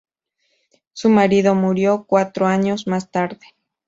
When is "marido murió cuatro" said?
1.11-2.47